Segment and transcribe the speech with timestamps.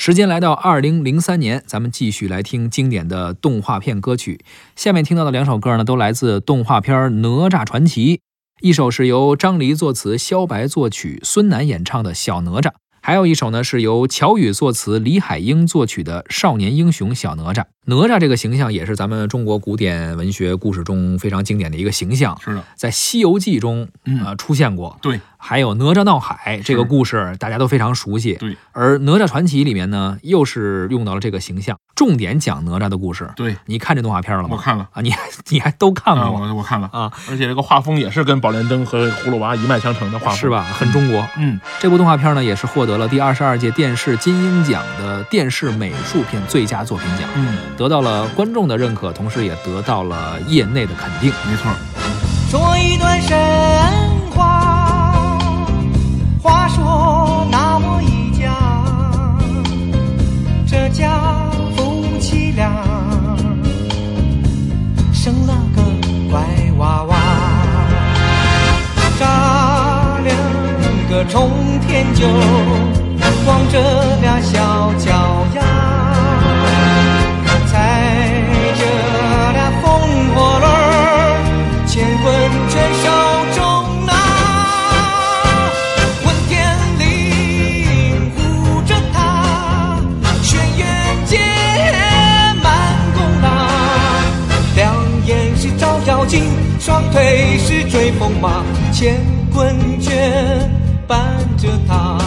[0.00, 4.38] 时间来到二零零三年，咱们继续来听经典的动画片歌曲。
[4.76, 8.16] 下面听到的两首歌呢，都来自动画片《哪吒传奇》。
[8.60, 12.70] 一首是由张黎作词、肖白作曲、孙楠演唱的《小哪吒》，
[13.08, 17.62] 还有一首呢是由乔羽作词、李海英作曲的《少年英雄小哪吒》。
[17.86, 24.22] 哪吒这个形象也是咱们中国古典文学故事中非常经典的一个形象，是的，在《西游记》中嗯。
[24.22, 24.98] 呃出现过。
[25.00, 28.34] 对还有哪吒闹海这个故事，大家都非常熟悉。
[28.34, 28.54] 对。
[28.72, 33.28] 而哪吒传奇里面呢，又是用到了这个形象，重点讲哪吒的故事。
[33.34, 34.50] 对，你看这动画片了吗？
[34.52, 35.18] 我看了啊，你还
[35.50, 40.48] 你还都看啊，过我我看了啊，而且这个画风也是跟宝莲灯和葫芦娃一脉相承的画风，是？
[40.48, 40.62] 吧？
[40.62, 41.26] 很中国。
[41.36, 51.32] 嗯，这部动画片呢，也是获得了第二十二届电视金鹰奖的电视美术片最佳作品奖，嗯，得到了观众的认可，同时也得到了业内的肯定。
[51.50, 51.68] 没错，
[52.48, 53.36] 说一段神
[71.28, 71.50] 冲
[71.86, 72.26] 天就，
[73.44, 73.78] 光着
[74.22, 75.62] 俩小脚丫。
[77.66, 77.74] 踩
[78.74, 78.82] 着
[79.52, 79.86] 俩风
[80.34, 80.66] 火轮，
[81.86, 82.26] 乾坤
[82.68, 83.06] 圈手
[83.54, 83.60] 中
[84.06, 84.12] 拿。
[86.24, 86.50] 问天
[86.98, 87.00] 绫
[88.34, 88.38] 护
[88.86, 89.16] 着他，
[90.42, 90.80] 轩辕
[91.26, 91.40] 剑
[92.62, 92.66] 满
[93.14, 93.46] 弓拉。
[94.76, 94.94] 两
[95.26, 96.44] 眼是照妖镜，
[96.80, 98.62] 双腿是追风马，
[98.94, 99.14] 乾
[99.52, 100.70] 坤圈
[101.08, 101.18] 伴
[101.56, 102.18] 着他，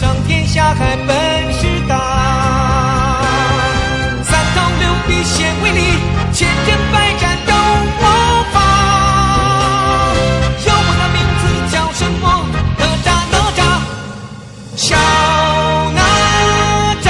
[0.00, 3.22] 上天下海本事大。
[4.24, 5.80] 三头六臂显威力，
[6.32, 7.52] 千阵百战斗
[8.00, 8.04] 魔
[8.52, 8.54] 法。
[10.66, 12.24] 有我的名字叫什么？
[12.76, 13.60] 哪吒哪吒，
[14.74, 14.96] 小
[15.94, 16.00] 哪
[17.04, 17.06] 吒。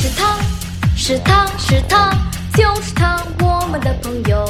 [0.00, 0.20] 是他，
[0.96, 2.12] 是他，是他，
[2.54, 4.44] 就是他，我们的朋友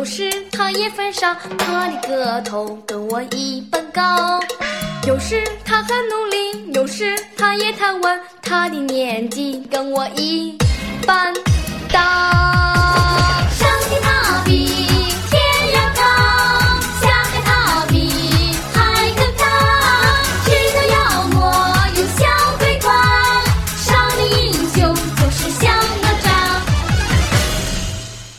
[0.00, 4.40] 有时他也犯傻，他的个头跟我一般高。
[5.06, 10.69] 有时他很努力，有时他也贪玩，他的年纪跟我一般。